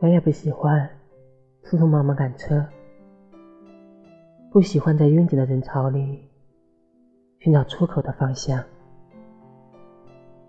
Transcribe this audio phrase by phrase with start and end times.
[0.00, 0.88] 我也不喜欢
[1.64, 2.64] 匆匆忙忙赶车，
[4.48, 6.24] 不喜欢在拥挤的人潮里
[7.40, 8.62] 寻找出口的方向，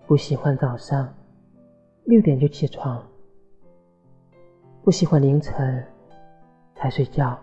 [0.06, 1.12] 不喜欢早上
[2.04, 3.04] 六点就起床，
[4.84, 5.84] 不喜欢凌晨
[6.76, 7.36] 才睡觉，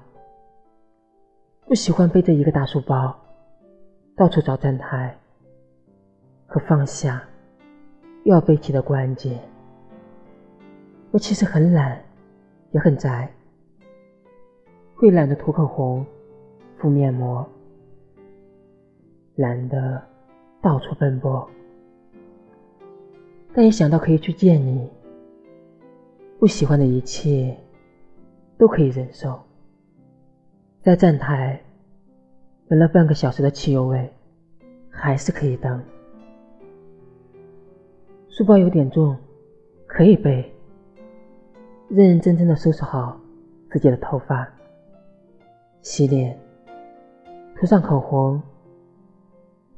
[1.65, 3.13] 不喜欢背着一个大书包
[4.15, 5.13] 到处找站台
[6.45, 7.21] 和放下
[8.23, 9.37] 又要背起的关节。
[11.11, 12.03] 我其实很懒，
[12.71, 13.31] 也很宅，
[14.95, 16.05] 会懒得涂口红、
[16.77, 17.47] 敷面膜，
[19.35, 20.01] 懒得
[20.61, 21.49] 到处奔波。
[23.53, 24.87] 但一想到可以去见你，
[26.39, 27.57] 不喜欢的一切
[28.57, 29.39] 都可以忍受。
[30.81, 31.59] 在站台
[32.67, 34.13] 等了半个小时的汽油位，
[34.89, 35.81] 还是可以等。
[38.27, 39.17] 书包有点重，
[39.87, 40.53] 可以背。
[41.89, 43.17] 认认真真的收拾好
[43.71, 44.45] 自己的头发，
[45.81, 46.37] 洗脸，
[47.55, 48.41] 涂上口红，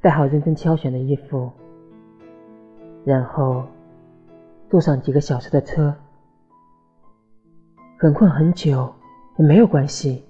[0.02, 1.52] 带好认真挑选的衣服，
[3.06, 3.64] 然后
[4.72, 5.96] 坐上几个小时的车。
[8.00, 8.92] 很困很久
[9.38, 10.26] 也没有关系，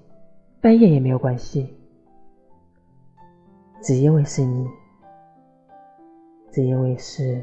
[0.59, 1.73] 半夜也没有关系，
[3.81, 4.67] 只因为是你，
[6.51, 7.41] 只因为是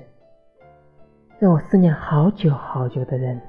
[1.38, 3.40] 让我思念好久好久的人。